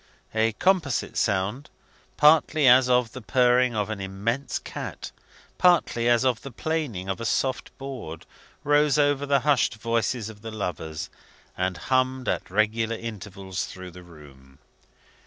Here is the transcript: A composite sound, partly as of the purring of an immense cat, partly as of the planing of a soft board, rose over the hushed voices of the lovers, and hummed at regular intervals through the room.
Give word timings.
A 0.33 0.53
composite 0.53 1.15
sound, 1.15 1.69
partly 2.17 2.67
as 2.67 2.89
of 2.89 3.11
the 3.11 3.21
purring 3.21 3.75
of 3.75 3.91
an 3.91 4.01
immense 4.01 4.57
cat, 4.57 5.11
partly 5.59 6.09
as 6.09 6.25
of 6.25 6.41
the 6.41 6.49
planing 6.49 7.07
of 7.07 7.21
a 7.21 7.23
soft 7.23 7.69
board, 7.77 8.25
rose 8.63 8.97
over 8.97 9.27
the 9.27 9.41
hushed 9.41 9.75
voices 9.75 10.27
of 10.27 10.41
the 10.41 10.49
lovers, 10.49 11.11
and 11.55 11.77
hummed 11.77 12.27
at 12.27 12.49
regular 12.49 12.95
intervals 12.95 13.65
through 13.65 13.91
the 13.91 14.01
room. 14.01 14.57